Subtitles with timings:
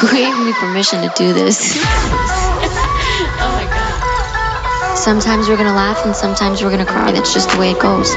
[0.02, 1.76] Who gave me permission to do this?
[3.42, 4.96] Oh my god.
[4.96, 7.12] Sometimes we're gonna laugh and sometimes we're gonna cry.
[7.12, 8.14] That's just the way it goes.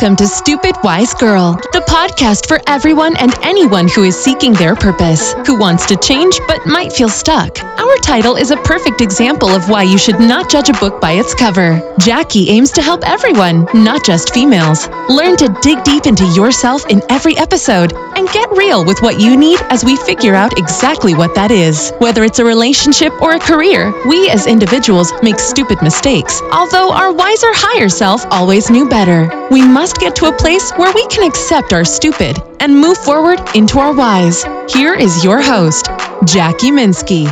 [0.00, 4.76] Welcome to Stupid Wise Girl, the podcast for everyone and anyone who is seeking their
[4.76, 7.58] purpose, who wants to change but might feel stuck.
[7.64, 11.12] Our title is a perfect example of why you should not judge a book by
[11.14, 11.82] its cover.
[11.98, 14.86] Jackie aims to help everyone, not just females.
[15.08, 19.36] Learn to dig deep into yourself in every episode and get real with what you
[19.36, 21.92] need as we figure out exactly what that is.
[21.98, 27.12] Whether it's a relationship or a career, we as individuals make stupid mistakes, although our
[27.12, 29.28] wiser higher self always knew better.
[29.50, 33.40] We must get to a place where we can accept our stupid and move forward
[33.54, 34.44] into our wise.
[34.68, 35.86] Here is your host,
[36.24, 37.26] Jackie Minsky.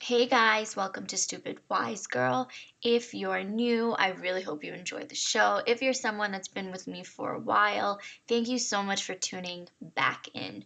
[0.00, 2.48] Hey guys, welcome to Stupid Wise Girl.
[2.82, 5.60] If you're new, I really hope you enjoy the show.
[5.66, 9.14] If you're someone that's been with me for a while, thank you so much for
[9.14, 10.64] tuning back in.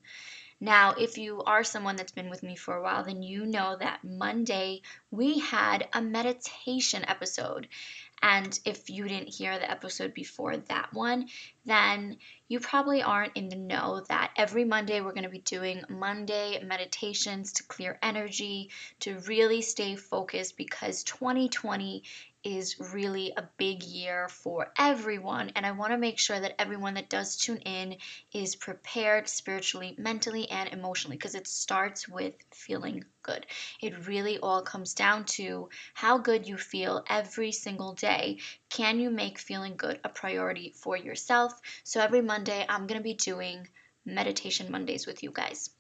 [0.61, 3.77] Now, if you are someone that's been with me for a while, then you know
[3.79, 7.69] that Monday we had a meditation episode.
[8.21, 11.29] And if you didn't hear the episode before that one,
[11.65, 15.85] then you probably aren't in the know that every Monday we're going to be doing
[15.89, 18.71] Monday meditations to clear energy,
[19.01, 22.03] to really stay focused because 2020
[22.45, 25.51] is really a big year for everyone.
[25.57, 27.97] And I want to make sure that everyone that does tune in
[28.33, 33.47] is prepared spiritually, mentally, and emotionally because it starts with feeling good.
[33.81, 38.39] It really all comes down to how good you feel every single day.
[38.71, 41.53] Can you make feeling good a priority for yourself?
[41.85, 43.69] So every Monday, I'm going to be doing
[44.05, 45.71] meditation Mondays with you guys.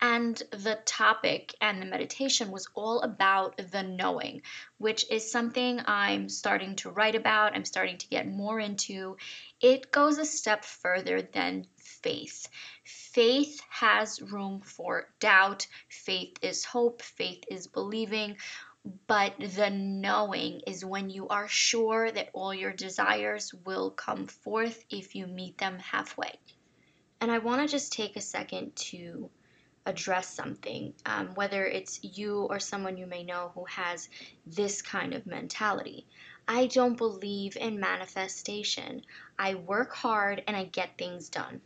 [0.00, 4.42] And the topic and the meditation was all about the knowing,
[4.76, 9.16] which is something I'm starting to write about, I'm starting to get more into.
[9.60, 12.48] It goes a step further than faith.
[12.84, 18.36] Faith has room for doubt, faith is hope, faith is believing.
[19.08, 24.84] But the knowing is when you are sure that all your desires will come forth
[24.90, 26.38] if you meet them halfway.
[27.20, 29.28] And I want to just take a second to
[29.88, 34.08] address something, um, whether it's you or someone you may know who has
[34.46, 36.06] this kind of mentality.
[36.46, 39.02] I don't believe in manifestation.
[39.38, 41.62] I work hard and I get things done.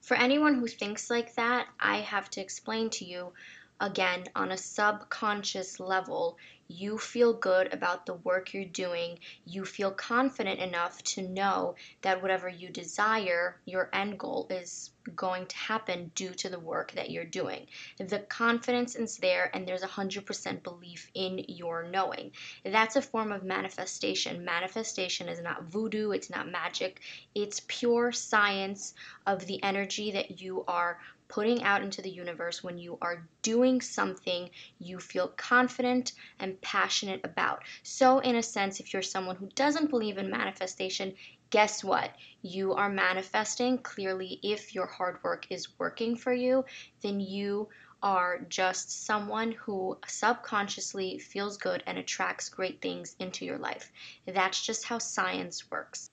[0.00, 3.32] For anyone who thinks like that, I have to explain to you
[3.80, 6.38] again on a subconscious level
[6.68, 12.22] you feel good about the work you're doing, you feel confident enough to know that
[12.22, 17.10] whatever you desire, your end goal is going to happen due to the work that
[17.10, 17.66] you're doing.
[17.98, 22.32] The confidence is there, and there's a 100% belief in your knowing.
[22.64, 24.44] That's a form of manifestation.
[24.44, 27.00] Manifestation is not voodoo, it's not magic,
[27.34, 28.94] it's pure science
[29.26, 30.98] of the energy that you are
[31.34, 37.20] putting out into the universe when you are doing something you feel confident and passionate
[37.24, 37.64] about.
[37.82, 41.12] So, in a sense, if you're someone who doesn't believe in manifestation,
[41.50, 42.12] guess what?
[42.42, 43.78] You are manifesting.
[43.78, 46.64] Clearly, if your hard work is working for you,
[47.02, 47.68] then you
[48.00, 53.90] are just someone who subconsciously feels good and attracts great things into your life.
[54.24, 56.10] That's just how science works.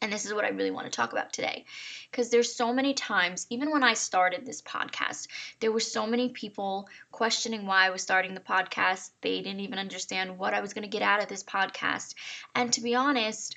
[0.00, 1.64] And this is what I really want to talk about today.
[2.10, 5.28] Because there's so many times, even when I started this podcast,
[5.60, 9.10] there were so many people questioning why I was starting the podcast.
[9.20, 12.14] They didn't even understand what I was going to get out of this podcast.
[12.54, 13.56] And to be honest,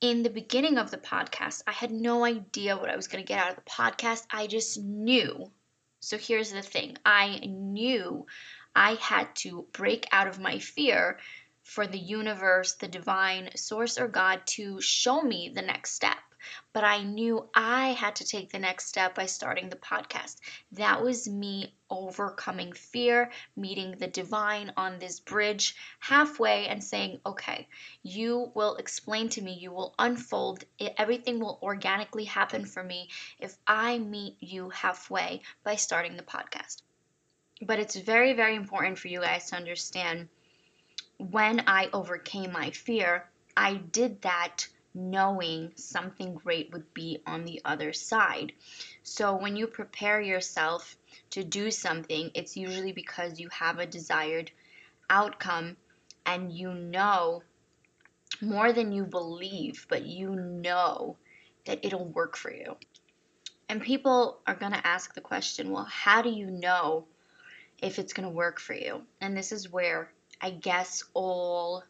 [0.00, 3.28] in the beginning of the podcast, I had no idea what I was going to
[3.28, 4.26] get out of the podcast.
[4.30, 5.50] I just knew.
[6.00, 8.26] So here's the thing I knew
[8.74, 11.18] I had to break out of my fear
[11.68, 16.16] for the universe, the divine source, or God to show me the next step.
[16.72, 20.36] But I knew I had to take the next step by starting the podcast.
[20.72, 27.68] That was me overcoming fear, meeting the divine on this bridge halfway, and saying, Okay,
[28.02, 30.64] you will explain to me, you will unfold,
[30.96, 36.80] everything will organically happen for me if I meet you halfway by starting the podcast.
[37.60, 40.30] But it's very, very important for you guys to understand
[41.18, 47.60] when I overcame my fear, I did that knowing something great would be on the
[47.64, 48.52] other side.
[49.02, 50.96] So when you prepare yourself
[51.30, 54.50] to do something, it's usually because you have a desired
[55.10, 55.76] outcome
[56.24, 57.42] and you know
[58.40, 61.16] more than you believe, but you know
[61.66, 62.76] that it'll work for you.
[63.68, 67.06] And people are going to ask the question, well, how do you know
[67.82, 69.02] if it's going to work for you?
[69.20, 71.82] And this is where I guess all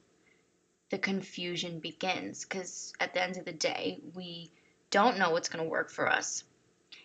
[0.90, 4.50] the confusion begins because at the end of the day, we
[4.90, 6.44] don't know what's going to work for us.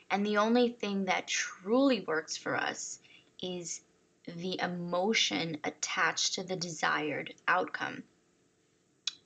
[0.09, 2.99] And the only thing that truly works for us
[3.41, 3.81] is
[4.25, 8.03] the emotion attached to the desired outcome.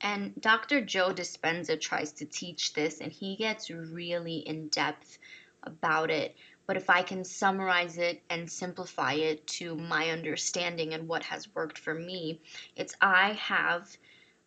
[0.01, 0.81] And Dr.
[0.81, 5.17] Joe Dispenza tries to teach this, and he gets really in depth
[5.63, 6.35] about it.
[6.67, 11.53] But if I can summarize it and simplify it to my understanding and what has
[11.55, 12.41] worked for me,
[12.75, 13.97] it's I have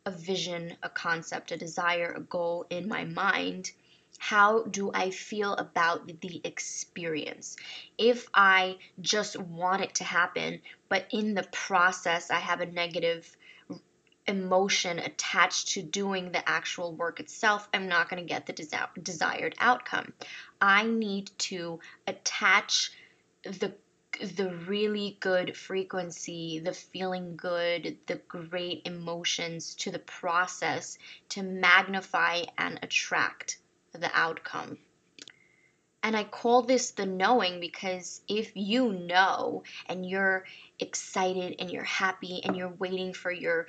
[0.07, 3.73] a vision, a concept, a desire, a goal in my mind
[4.23, 7.57] how do I feel about the experience?
[7.97, 13.35] If I just want it to happen, but in the process I have a negative
[14.31, 19.03] emotion attached to doing the actual work itself, I'm not going to get the desi-
[19.03, 20.13] desired outcome.
[20.61, 22.93] I need to attach
[23.43, 23.75] the
[24.35, 30.99] the really good frequency, the feeling good, the great emotions to the process
[31.31, 33.59] to magnify and attract
[33.93, 34.79] the outcome.
[36.03, 40.45] And I call this the knowing because if you know and you're
[40.79, 43.67] excited and you're happy and you're waiting for your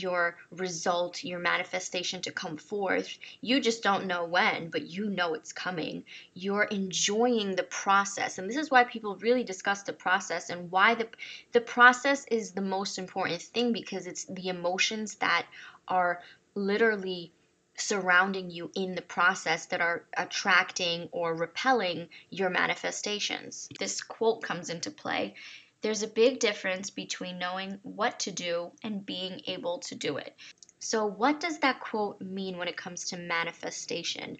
[0.00, 3.18] your result, your manifestation to come forth.
[3.40, 6.04] You just don't know when, but you know it's coming.
[6.34, 8.38] You're enjoying the process.
[8.38, 11.08] And this is why people really discuss the process and why the
[11.52, 15.46] the process is the most important thing because it's the emotions that
[15.88, 16.22] are
[16.54, 17.32] literally
[17.78, 23.68] surrounding you in the process that are attracting or repelling your manifestations.
[23.78, 25.34] This quote comes into play.
[25.82, 30.34] There's a big difference between knowing what to do and being able to do it.
[30.78, 34.38] So, what does that quote mean when it comes to manifestation?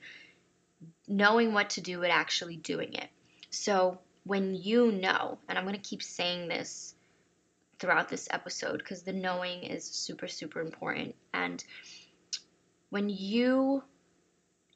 [1.08, 3.08] Knowing what to do and actually doing it.
[3.50, 6.94] So, when you know, and I'm going to keep saying this
[7.78, 11.14] throughout this episode because the knowing is super, super important.
[11.32, 11.62] And
[12.90, 13.82] when you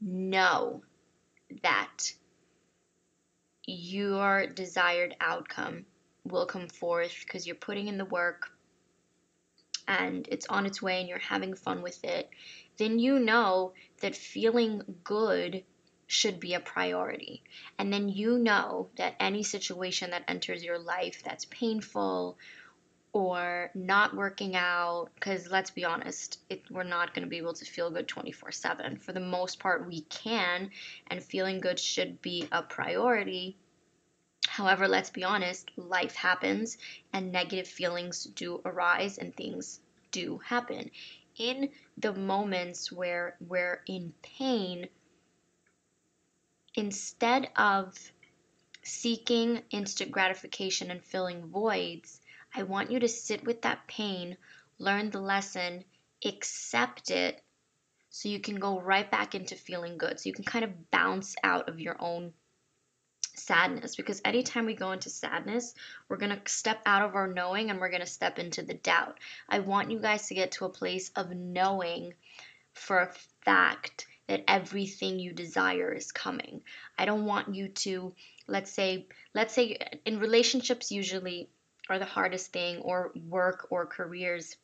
[0.00, 0.82] know
[1.62, 2.12] that
[3.66, 5.84] your desired outcome
[6.24, 8.50] will come forth because you're putting in the work
[9.88, 12.28] and it's on its way and you're having fun with it,
[12.76, 15.64] then you know that feeling good
[16.06, 17.42] should be a priority.
[17.78, 22.36] And then you know that any situation that enters your life that's painful
[23.12, 27.52] or not working out because let's be honest it, we're not going to be able
[27.52, 30.70] to feel good 24 7 for the most part we can
[31.08, 33.56] and feeling good should be a priority
[34.48, 36.78] however let's be honest life happens
[37.12, 40.90] and negative feelings do arise and things do happen
[41.36, 44.88] in the moments where we're in pain
[46.74, 47.96] instead of
[48.82, 52.20] seeking instant gratification and filling voids
[52.52, 54.36] I want you to sit with that pain,
[54.78, 55.84] learn the lesson,
[56.24, 57.42] accept it,
[58.08, 60.18] so you can go right back into feeling good.
[60.18, 62.34] So you can kind of bounce out of your own
[63.40, 65.74] sadness because anytime we go into sadness,
[66.08, 68.74] we're going to step out of our knowing and we're going to step into the
[68.74, 69.18] doubt.
[69.48, 72.14] I want you guys to get to a place of knowing
[72.74, 73.12] for a
[73.44, 76.62] fact that everything you desire is coming.
[76.96, 78.14] I don't want you to
[78.46, 81.48] let's say let's say in relationships usually
[81.88, 84.56] are the hardest thing or work or careers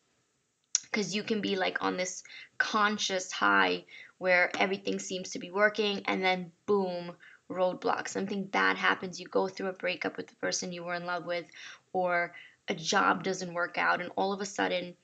[0.84, 2.22] because you can be like on this
[2.58, 3.84] conscious high
[4.19, 7.12] where everything seems to be working and then boom
[7.50, 11.06] roadblock something bad happens you go through a breakup with the person you were in
[11.06, 11.46] love with
[11.93, 12.34] or
[12.69, 14.96] a job doesn't work out and all of a sudden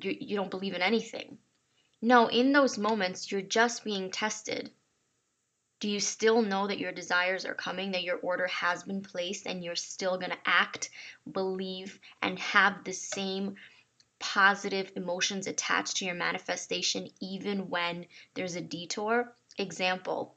[0.00, 1.38] you, you don't believe in anything
[2.02, 4.70] no in those moments you're just being tested
[5.78, 9.46] do you still know that your desires are coming, that your order has been placed,
[9.46, 10.88] and you're still going to act,
[11.30, 13.56] believe, and have the same
[14.18, 19.34] positive emotions attached to your manifestation even when there's a detour?
[19.58, 20.35] Example,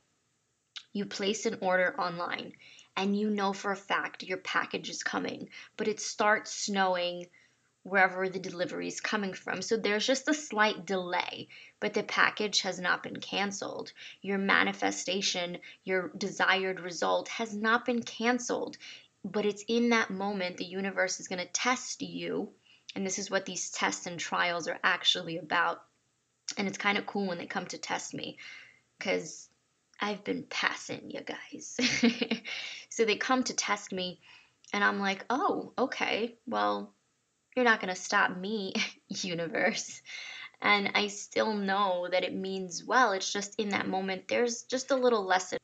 [0.93, 2.53] you place an order online
[2.95, 7.25] and you know for a fact your package is coming, but it starts snowing
[7.83, 9.61] wherever the delivery is coming from.
[9.61, 11.47] So there's just a slight delay,
[11.79, 13.93] but the package has not been canceled.
[14.21, 18.77] Your manifestation, your desired result has not been canceled,
[19.23, 22.51] but it's in that moment the universe is going to test you.
[22.95, 25.81] And this is what these tests and trials are actually about.
[26.57, 28.37] And it's kind of cool when they come to test me
[28.97, 29.48] because
[29.99, 31.77] I've been passing you guys.
[32.89, 34.19] so they come to test me,
[34.73, 36.93] and I'm like, oh, okay, well,
[37.55, 38.73] you're not going to stop me,
[39.07, 40.01] universe.
[40.61, 43.13] And I still know that it means well.
[43.13, 45.59] It's just in that moment, there's just a little lesson.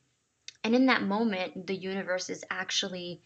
[0.64, 3.22] And in that moment, the universe is actually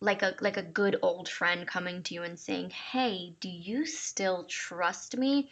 [0.00, 3.84] like a like a good old friend coming to you and saying, "Hey, do you
[3.84, 5.50] still trust me?"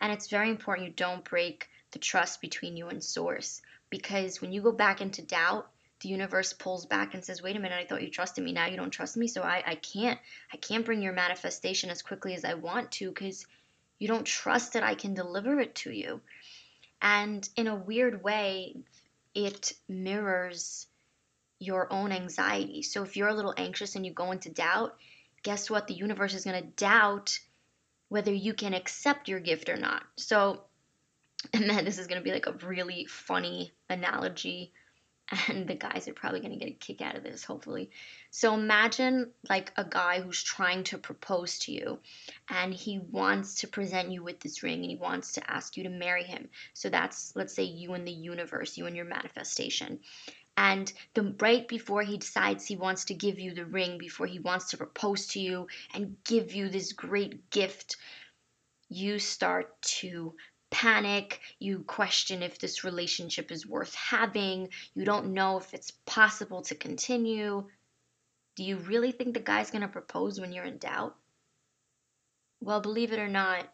[0.00, 4.52] And it's very important you don't break the trust between you and source because when
[4.52, 7.84] you go back into doubt, the universe pulls back and says, "Wait a minute, I
[7.84, 8.52] thought you trusted me.
[8.52, 10.18] Now you don't trust me, so I I can't
[10.52, 13.46] I can't bring your manifestation as quickly as I want to cuz
[13.98, 16.20] you don't trust that I can deliver it to you."
[17.00, 18.76] And in a weird way,
[19.34, 20.86] it mirrors
[21.58, 22.82] your own anxiety.
[22.82, 24.96] So if you're a little anxious and you go into doubt,
[25.42, 25.86] guess what?
[25.86, 27.38] The universe is going to doubt
[28.08, 30.04] whether you can accept your gift or not.
[30.16, 30.64] So,
[31.52, 34.72] and then this is going to be like a really funny analogy
[35.48, 37.90] and the guys are probably going to get a kick out of this hopefully.
[38.30, 41.98] So imagine like a guy who's trying to propose to you
[42.48, 45.84] and he wants to present you with this ring and he wants to ask you
[45.84, 46.48] to marry him.
[46.72, 50.00] So that's let's say you and the universe you and your manifestation.
[50.56, 54.40] And the right before he decides he wants to give you the ring before he
[54.40, 57.96] wants to propose to you and give you this great gift
[58.88, 60.34] you start to
[60.70, 61.40] panic.
[61.58, 64.68] You question if this relationship is worth having.
[64.94, 67.66] You don't know if it's possible to continue.
[68.56, 71.16] Do you really think the guy's going to propose when you're in doubt?
[72.60, 73.68] Well believe it or not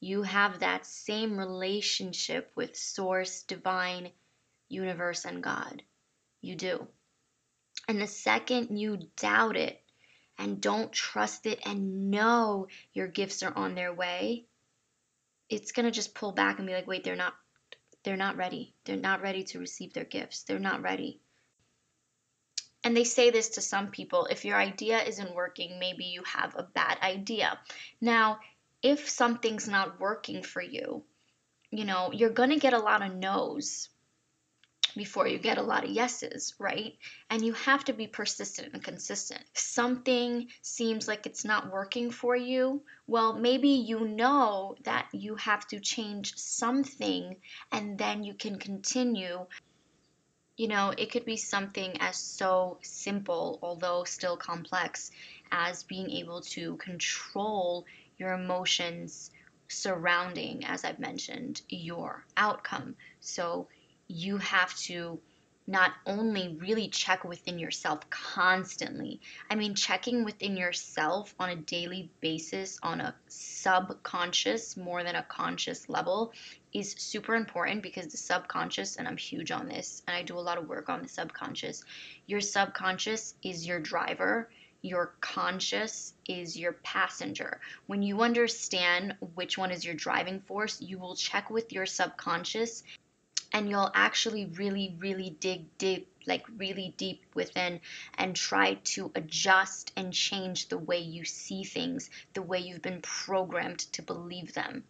[0.00, 4.10] you have that same relationship with source divine
[4.68, 5.82] universe and god.
[6.40, 6.86] You do.
[7.88, 9.82] And the second you doubt it
[10.38, 14.46] and don't trust it and know your gifts are on their way,
[15.48, 17.34] it's going to just pull back and be like, "Wait, they're not
[18.04, 18.74] they're not ready.
[18.84, 20.44] They're not ready to receive their gifts.
[20.44, 21.20] They're not ready."
[22.84, 26.54] And they say this to some people, if your idea isn't working, maybe you have
[26.54, 27.58] a bad idea.
[28.00, 28.38] Now,
[28.82, 31.04] if something's not working for you,
[31.70, 33.88] you know, you're going to get a lot of no's
[34.96, 36.96] before you get a lot of yeses, right?
[37.30, 39.42] And you have to be persistent and consistent.
[39.54, 42.82] Something seems like it's not working for you.
[43.06, 47.36] Well, maybe you know that you have to change something
[47.72, 49.46] and then you can continue.
[50.56, 55.10] You know, it could be something as so simple, although still complex,
[55.52, 57.86] as being able to control
[58.18, 59.30] your emotions
[59.68, 62.96] surrounding, as I've mentioned, your outcome.
[63.20, 63.68] So
[64.08, 65.20] you have to
[65.68, 69.20] not only really check within yourself constantly.
[69.50, 75.22] I mean, checking within yourself on a daily basis, on a subconscious more than a
[75.24, 76.32] conscious level,
[76.72, 80.40] is super important because the subconscious, and I'm huge on this, and I do a
[80.40, 81.84] lot of work on the subconscious.
[82.26, 84.48] Your subconscious is your driver.
[84.80, 87.60] Your conscious is your passenger.
[87.88, 92.84] When you understand which one is your driving force, you will check with your subconscious
[93.58, 97.80] and you'll actually really, really dig deep, like really deep within
[98.16, 103.02] and try to adjust and change the way you see things, the way you've been
[103.02, 104.84] programmed to believe them.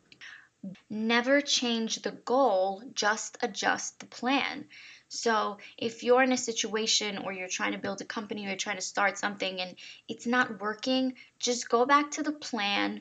[0.91, 4.67] Never change the goal, just adjust the plan.
[5.09, 8.57] So, if you're in a situation or you're trying to build a company or you're
[8.57, 9.77] trying to start something and
[10.09, 13.01] it's not working, just go back to the plan,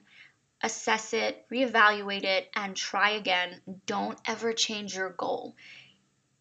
[0.61, 3.61] assess it, reevaluate it, and try again.
[3.85, 5.55] Don't ever change your goal.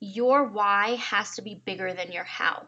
[0.00, 2.66] Your why has to be bigger than your how.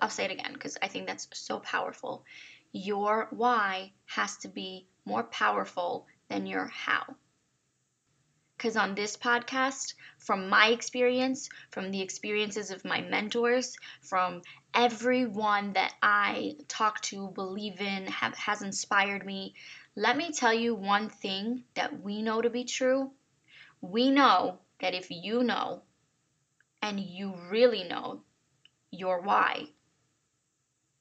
[0.00, 2.24] I'll say it again because I think that's so powerful.
[2.72, 7.16] Your why has to be more powerful than your how.
[8.56, 14.42] Because on this podcast, from my experience, from the experiences of my mentors, from
[14.74, 19.54] everyone that I talk to, believe in, have, has inspired me,
[19.96, 23.10] let me tell you one thing that we know to be true.
[23.80, 25.82] We know that if you know
[26.82, 28.20] and you really know
[28.90, 29.68] your why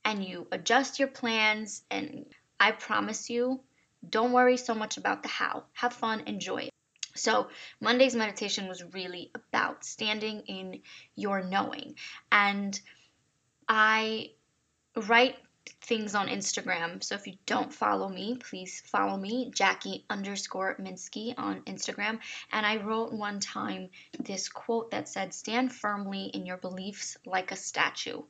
[0.05, 2.25] and you adjust your plans, and
[2.59, 3.61] I promise you,
[4.07, 5.65] don't worry so much about the how.
[5.73, 6.69] Have fun, enjoy it.
[7.15, 7.49] So,
[7.81, 10.81] Monday's meditation was really about standing in
[11.15, 11.95] your knowing.
[12.31, 12.79] And
[13.67, 14.31] I
[14.95, 15.37] write
[15.81, 17.03] things on Instagram.
[17.03, 22.19] So if you don't follow me, please follow me, Jackie underscore Minsky on Instagram.
[22.51, 27.51] And I wrote one time this quote that said, Stand firmly in your beliefs like
[27.51, 28.21] a statue.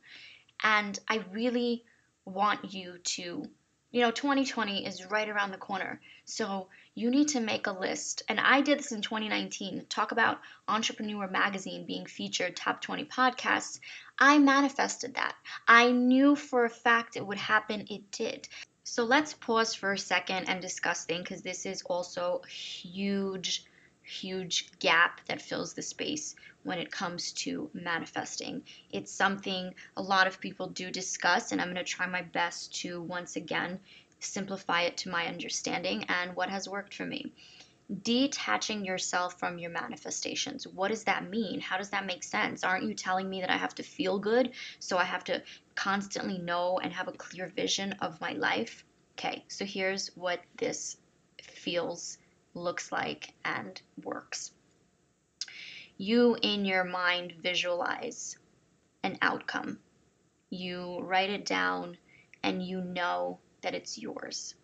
[0.64, 1.84] And I really
[2.26, 3.46] want you to,
[3.92, 6.02] you know, 2020 is right around the corner.
[6.26, 8.24] So you need to make a list.
[8.28, 9.86] And I did this in 2019.
[9.90, 13.80] Talk about Entrepreneur Magazine being featured top 20 podcasts.
[14.20, 15.36] I manifested that.
[15.68, 17.88] I knew for a fact it would happen.
[17.90, 18.48] It did.
[18.84, 23.66] So let's pause for a second and discuss things because this is also huge
[24.06, 28.64] huge gap that fills the space when it comes to manifesting.
[28.92, 32.74] It's something a lot of people do discuss, and I'm going to try my best
[32.82, 33.80] to once again
[34.20, 37.32] simplify it to my understanding and what has worked for me.
[38.02, 40.66] Detaching yourself from your manifestations.
[40.66, 41.60] What does that mean?
[41.60, 42.64] How does that make sense?
[42.64, 44.52] Aren't you telling me that I have to feel good?
[44.80, 45.44] So I have to
[45.76, 48.84] constantly know and have a clear vision of my life?
[49.18, 50.98] Okay, so here's what this
[51.44, 52.18] feels,
[52.56, 54.52] looks like, and works.
[55.98, 58.38] You in your mind visualize
[59.04, 59.80] an outcome.
[60.50, 61.98] You write it down
[62.44, 64.56] and you know that it's yours.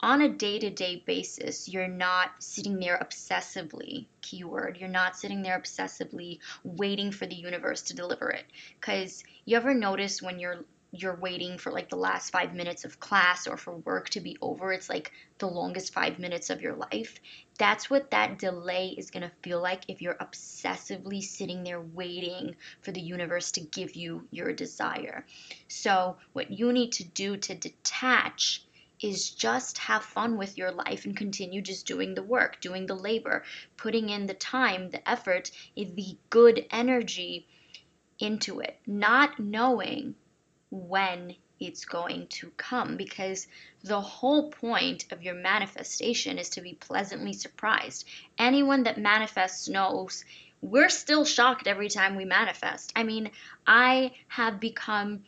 [0.00, 5.40] On a day to day basis, you're not sitting there obsessively, keyword, you're not sitting
[5.40, 8.44] there obsessively waiting for the universe to deliver it.
[8.78, 13.00] Because you ever notice when you're you're waiting for like the last five minutes of
[13.00, 16.74] class or for work to be over, it's like the longest five minutes of your
[16.74, 17.20] life.
[17.58, 22.56] That's what that delay is going to feel like if you're obsessively sitting there waiting
[22.82, 25.26] for the universe to give you your desire.
[25.68, 28.62] So, what you need to do to detach
[29.00, 32.94] is just have fun with your life and continue just doing the work, doing the
[32.94, 33.44] labor,
[33.76, 37.46] putting in the time, the effort, the good energy
[38.18, 40.14] into it, not knowing
[40.70, 43.46] when it's going to come because
[43.82, 48.06] the whole point of your manifestation is to be pleasantly surprised.
[48.38, 50.24] Anyone that manifests knows
[50.60, 52.92] we're still shocked every time we manifest.
[52.96, 53.30] I mean,
[53.66, 55.22] I have become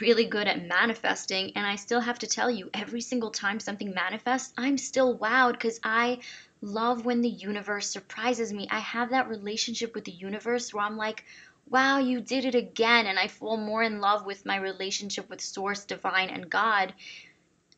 [0.00, 3.92] really good at manifesting and I still have to tell you every single time something
[3.92, 6.20] manifests, I'm still wowed because I
[6.62, 8.66] love when the universe surprises me.
[8.70, 11.24] I have that relationship with the universe where I'm like,
[11.68, 13.06] wow, you did it again.
[13.06, 16.94] And I fall more in love with my relationship with Source, Divine, and God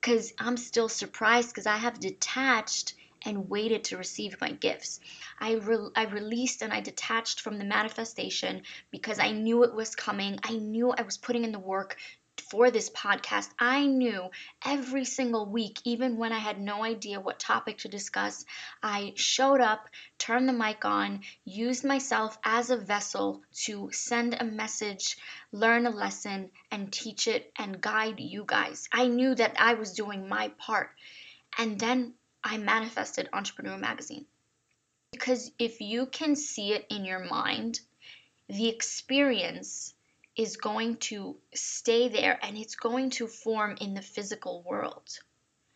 [0.06, 5.00] because I'm still surprised because I have detached and waited to receive my gifts.
[5.40, 8.62] I, re- I released and I detached from the manifestation
[8.92, 10.38] because I knew it was coming.
[10.44, 11.96] I knew I was putting in the work
[12.40, 14.30] for this podcast, I knew
[14.64, 18.44] every single week, even when I had no idea what topic to discuss,
[18.82, 19.88] I showed up,
[20.18, 25.16] turned the mic on, used myself as a vessel to send a message,
[25.52, 28.88] learn a lesson, and teach it and guide you guys.
[28.92, 30.90] I knew that I was doing my part.
[31.58, 34.26] And then I manifested Entrepreneur Magazine.
[35.10, 37.80] Because if you can see it in your mind,
[38.48, 39.94] the experience
[40.36, 45.18] is going to stay there and it's going to form in the physical world.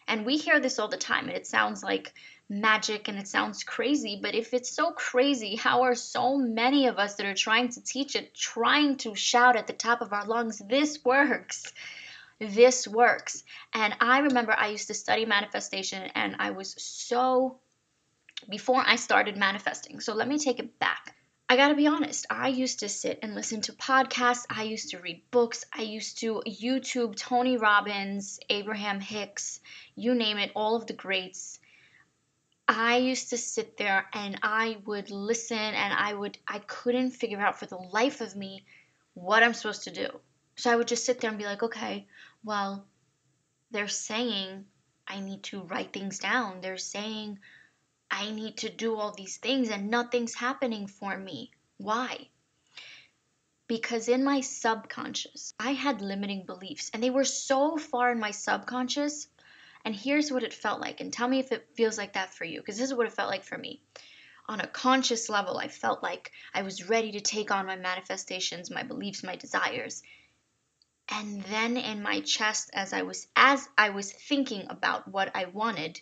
[0.07, 2.13] And we hear this all the time, and it sounds like
[2.49, 6.99] magic and it sounds crazy, but if it's so crazy, how are so many of
[6.99, 10.27] us that are trying to teach it trying to shout at the top of our
[10.27, 11.73] lungs, This works?
[12.41, 13.45] This works.
[13.73, 17.59] And I remember I used to study manifestation, and I was so
[18.49, 20.01] before I started manifesting.
[20.01, 21.15] So let me take it back.
[21.51, 24.47] I gotta be honest, I used to sit and listen to podcasts.
[24.49, 25.65] I used to read books.
[25.77, 29.59] I used to YouTube Tony Robbins, Abraham Hicks,
[29.97, 31.59] you name it, all of the greats.
[32.69, 37.41] I used to sit there and I would listen and I would, I couldn't figure
[37.41, 38.65] out for the life of me
[39.15, 40.21] what I'm supposed to do.
[40.55, 42.07] So I would just sit there and be like, okay,
[42.45, 42.87] well,
[43.73, 44.67] they're saying
[45.05, 46.61] I need to write things down.
[46.61, 47.41] They're saying
[48.11, 51.53] I need to do all these things and nothing's happening for me.
[51.77, 52.29] Why?
[53.67, 58.33] Because in my subconscious, I had limiting beliefs and they were so far in my
[58.33, 59.29] subconscious.
[59.85, 61.01] And here's what it felt like.
[61.01, 63.13] And tell me if it feels like that for you, because this is what it
[63.13, 63.81] felt like for me.
[64.49, 68.71] On a conscious level, I felt like I was ready to take on my manifestations,
[68.71, 70.03] my beliefs, my desires.
[71.09, 75.45] And then in my chest as I was as I was thinking about what I
[75.45, 76.01] wanted,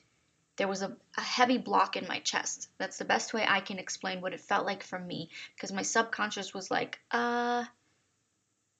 [0.58, 2.68] there was a, heavy block in my chest.
[2.78, 5.82] That's the best way I can explain what it felt like for me because my
[5.82, 7.64] subconscious was like, uh,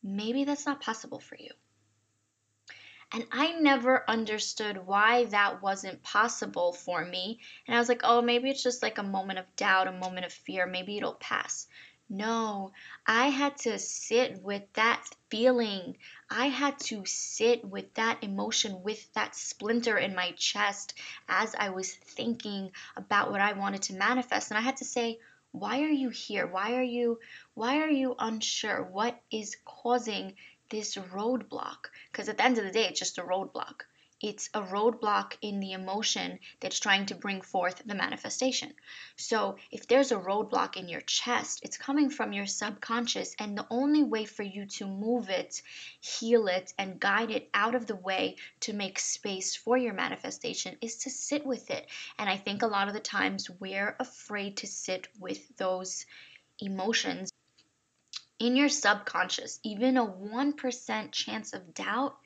[0.03, 1.51] maybe that's not possible for you.
[3.13, 7.41] And I never understood why that wasn't possible for me.
[7.67, 10.27] And I was like, oh, maybe it's just like a moment of doubt, a moment
[10.27, 10.67] of fear.
[10.67, 11.69] Maybe it'll pass.
[12.11, 12.73] No,
[13.07, 15.97] I had to sit with that feeling.
[16.29, 20.93] I had to sit with that emotion, with that splinter in my chest
[21.29, 24.51] as I was thinking about what I wanted to manifest.
[24.51, 25.19] And I had to say,
[25.53, 26.47] why are you here?
[26.47, 27.21] Why are you
[27.55, 28.83] why are you unsure?
[28.83, 30.37] What is causing
[30.69, 31.89] this roadblock?
[32.13, 33.85] Because at the end of the day, it's just a roadblock.
[34.21, 38.75] It's a roadblock in the emotion that's trying to bring forth the manifestation.
[39.17, 43.67] So, if there's a roadblock in your chest, it's coming from your subconscious, and the
[43.71, 45.63] only way for you to move it,
[46.01, 50.77] heal it, and guide it out of the way to make space for your manifestation
[50.81, 51.87] is to sit with it.
[52.19, 56.07] And I think a lot of the times we're afraid to sit with those
[56.59, 57.33] emotions
[58.39, 62.17] in your subconscious, even a 1% chance of doubt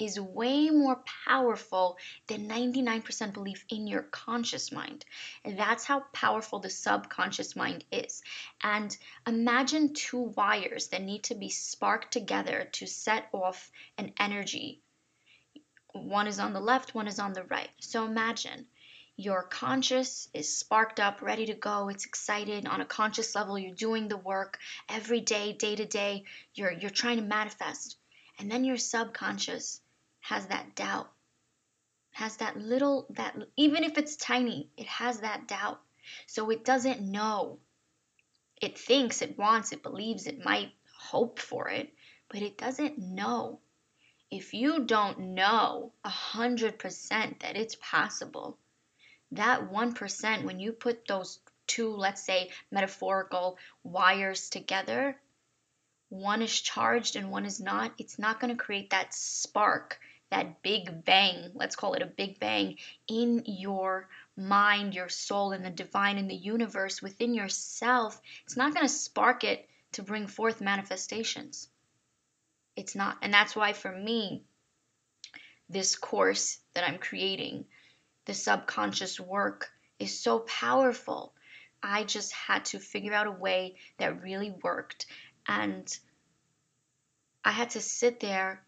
[0.00, 5.04] is way more powerful than 99% belief in your conscious mind.
[5.44, 8.22] And that's how powerful the subconscious mind is.
[8.62, 14.80] And imagine two wires that need to be sparked together to set off an energy.
[15.92, 17.70] One is on the left, one is on the right.
[17.80, 18.66] So imagine
[19.16, 21.90] your conscious is sparked up, ready to go.
[21.90, 23.58] It's excited on a conscious level.
[23.58, 24.58] You're doing the work
[24.88, 26.24] every day, day to day.
[26.54, 27.98] You're you're trying to manifest.
[28.38, 29.79] And then your subconscious
[30.20, 31.10] has that doubt.
[32.12, 35.80] Has that little that even if it's tiny, it has that doubt.
[36.26, 37.58] So it doesn't know.
[38.60, 41.92] It thinks, it wants, it believes, it might hope for it,
[42.28, 43.60] but it doesn't know.
[44.30, 48.58] If you don't know a hundred percent that it's possible,
[49.32, 55.16] that 1%, when you put those two, let's say, metaphorical wires together,
[56.08, 59.98] one is charged and one is not, it's not going to create that spark,
[60.30, 62.76] that big bang, let's call it a big bang,
[63.08, 68.20] in your mind, your soul, and the divine, in the universe, within yourself.
[68.44, 71.68] It's not going to spark it to bring forth manifestations.
[72.76, 73.18] It's not.
[73.22, 74.44] And that's why, for me,
[75.68, 77.64] this course that I'm creating,
[78.26, 81.34] the subconscious work is so powerful.
[81.82, 85.06] I just had to figure out a way that really worked.
[85.46, 85.92] And
[87.44, 88.62] I had to sit there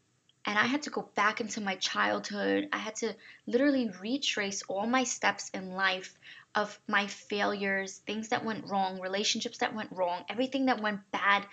[0.44, 2.68] and I had to go back into my childhood.
[2.72, 3.14] I had to
[3.46, 6.18] literally retrace all my steps in life
[6.54, 11.46] of my failures, things that went wrong, relationships that went wrong, everything that went bad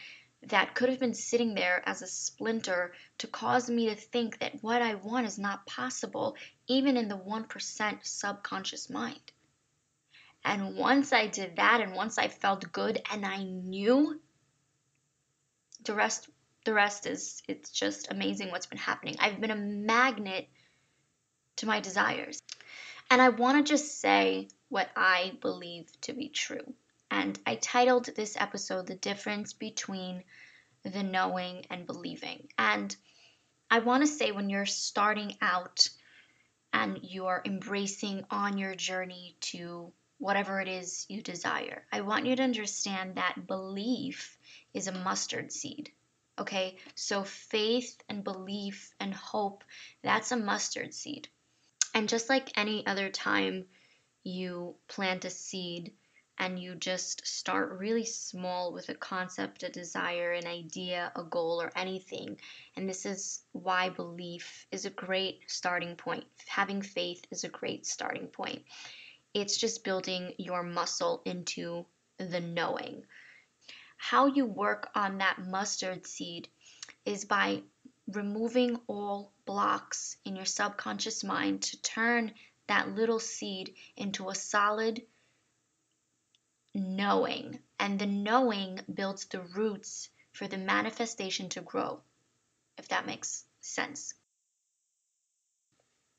[0.44, 4.64] that could have been sitting there as a splinter to cause me to think that
[4.64, 6.36] what I want is not possible,
[6.68, 9.32] even in the 1% subconscious mind.
[10.44, 14.20] And once I did that, and once I felt good and I knew,
[15.84, 16.30] the rest
[16.70, 19.16] the rest is it's just amazing what's been happening.
[19.18, 20.48] I've been a magnet
[21.56, 22.44] to my desires.
[23.10, 26.76] And I want to just say what I believe to be true.
[27.10, 30.24] And I titled this episode The Difference Between
[30.84, 32.50] the Knowing and Believing.
[32.60, 32.96] And
[33.72, 35.90] I want to say when you're starting out
[36.72, 42.36] and you're embracing on your journey to whatever it is you desire, I want you
[42.36, 44.38] to understand that belief
[44.76, 45.92] is a mustard seed.
[46.40, 49.64] Okay, so faith and belief and hope,
[50.04, 51.28] that's a mustard seed.
[51.94, 53.66] And just like any other time
[54.24, 55.92] you plant a seed,
[56.40, 61.62] and you just start really small with a concept, a desire, an idea, a goal,
[61.62, 62.38] or anything.
[62.78, 66.24] And this is why belief is a great starting point.
[66.48, 68.64] Having faith is a great starting point.
[69.34, 71.86] It's just building your muscle into
[72.18, 73.04] the knowing.
[74.02, 76.48] How you work on that mustard seed
[77.06, 77.62] is by
[78.08, 82.34] removing all blocks in your subconscious mind to turn
[82.68, 85.06] that little seed into a solid
[86.74, 92.02] knowing, and the knowing builds the roots for the manifestation to grow,
[92.78, 94.14] if that makes sense.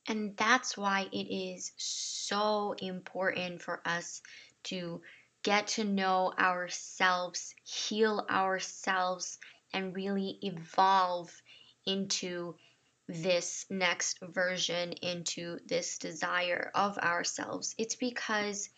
[0.07, 4.21] And that's why it is so important for us
[4.65, 5.01] to
[5.43, 9.39] get to know ourselves, heal ourselves,
[9.73, 11.31] and really evolve
[11.87, 12.55] into
[13.09, 17.75] this next version, into this desire of ourselves.
[17.79, 18.69] It's because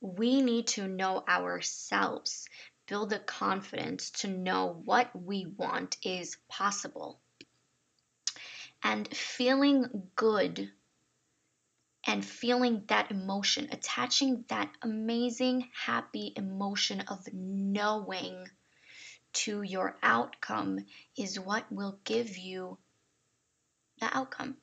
[0.00, 2.48] we need to know ourselves,
[2.86, 7.20] build the confidence to know what we want is possible.
[8.82, 10.70] And feeling good
[12.08, 18.48] and feeling that emotion, attaching that amazing, happy emotion of knowing
[19.34, 20.86] to your outcome
[21.18, 22.78] is what will give you
[24.00, 24.56] the outcome.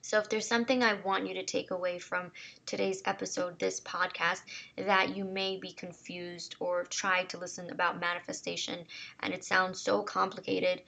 [0.00, 2.32] So, if there's something I want you to take away from
[2.64, 4.40] today's episode, this podcast,
[4.76, 8.86] that you may be confused or try to listen about manifestation
[9.20, 10.80] and it sounds so complicated,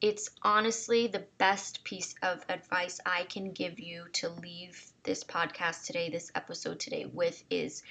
[0.00, 5.86] it's honestly the best piece of advice I can give you to leave this podcast
[5.86, 7.82] today, this episode today, with is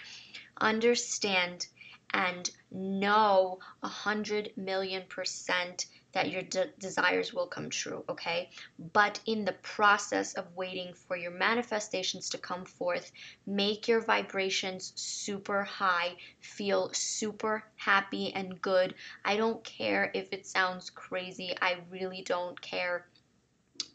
[0.59, 1.67] understand
[2.13, 8.49] and know a hundred million percent that your de- desires will come true, okay?
[8.93, 13.12] But in the process of waiting for your manifestations to come forth,
[13.45, 18.95] make your vibrations super high, feel super happy and good.
[19.25, 23.08] I don't care if it sounds crazy, I really don't care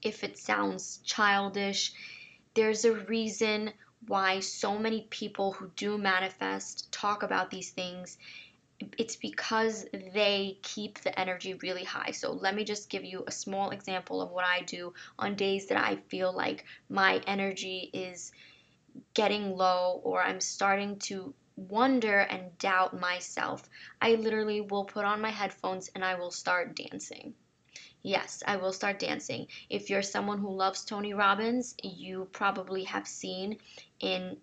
[0.03, 1.95] if it sounds childish.
[2.53, 3.73] There's a reason
[4.07, 8.19] why so many people who do manifest talk about these things
[8.97, 12.13] it's because they keep the energy really high.
[12.13, 15.67] So let me just give you a small example of what I do on days
[15.67, 18.33] that I feel like my energy is
[19.15, 23.69] getting low or I'm starting to wonder and doubt myself.
[24.01, 27.35] I literally will put on my headphones and I will start dancing.
[28.03, 29.49] Yes, I will start dancing.
[29.69, 33.59] If you're someone who loves Tony Robbins, you probably have seen
[34.01, 34.39] in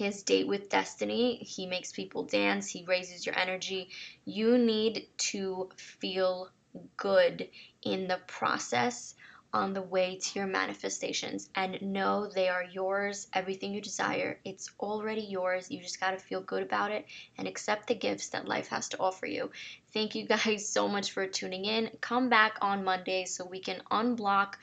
[0.00, 3.90] his date with destiny, he makes people dance, he raises your energy.
[4.24, 6.48] You need to feel
[6.96, 7.50] good
[7.82, 9.14] in the process
[9.52, 13.26] on the way to your manifestations and know they are yours.
[13.34, 15.70] Everything you desire, it's already yours.
[15.70, 17.04] You just got to feel good about it
[17.36, 19.50] and accept the gifts that life has to offer you.
[19.92, 21.90] Thank you guys so much for tuning in.
[22.00, 24.54] Come back on Monday so we can unblock,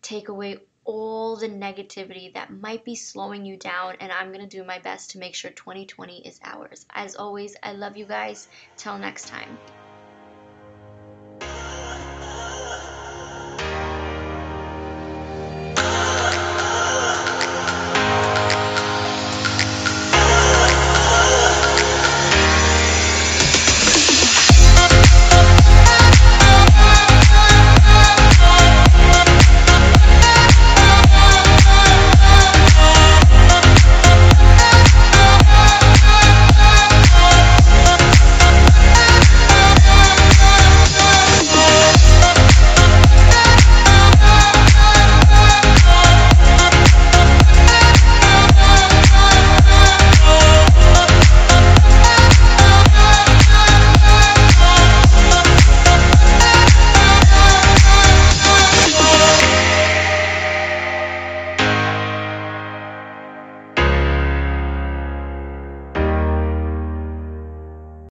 [0.00, 4.56] take away all the negativity that might be slowing you down and I'm going to
[4.56, 6.86] do my best to make sure 2020 is ours.
[6.90, 8.48] As always, I love you guys.
[8.76, 9.58] Till next time.